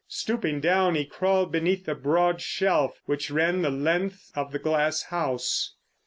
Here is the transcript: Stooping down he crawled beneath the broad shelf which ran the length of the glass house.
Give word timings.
Stooping 0.07 0.61
down 0.61 0.95
he 0.95 1.05
crawled 1.05 1.51
beneath 1.51 1.85
the 1.85 1.93
broad 1.93 2.41
shelf 2.41 2.99
which 3.05 3.29
ran 3.29 3.61
the 3.61 3.69
length 3.69 4.31
of 4.35 4.51
the 4.51 4.57
glass 4.57 5.03
house. 5.03 5.75